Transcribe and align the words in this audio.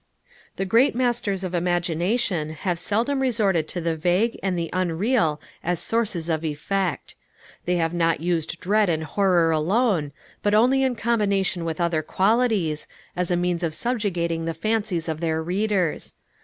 The 0.55 0.65
great 0.65 0.95
masters 0.95 1.43
of 1.43 1.53
imagination 1.53 2.49
have 2.65 2.79
seldom 2.79 3.19
resorted 3.21 3.67
to 3.67 3.79
the 3.81 3.95
vague 3.95 4.35
and 4.41 4.57
the 4.57 4.71
unreal 4.73 5.39
as 5.63 5.79
sources 5.79 6.27
of 6.27 6.43
effect. 6.43 7.13
They 7.65 7.75
have 7.75 7.93
not 7.93 8.19
used 8.19 8.59
dread 8.59 8.89
and 8.89 9.03
horror 9.03 9.51
alone, 9.51 10.11
but 10.41 10.55
only 10.55 10.81
in 10.81 10.95
combination 10.95 11.65
with 11.65 11.79
other 11.79 12.01
qualities, 12.01 12.87
as 13.15 13.29
means 13.29 13.61
of 13.61 13.75
subjugating 13.75 14.45
the 14.45 14.55
fancies 14.55 15.07
of 15.07 15.19
their 15.19 15.39
readers. 15.43 16.15